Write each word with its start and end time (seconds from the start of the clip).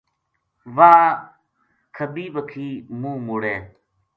واہ 0.75 1.09
کبھی 1.95 2.25
باکھی 2.33 2.67
منہ 2.99 3.17
موڑے 3.25 3.55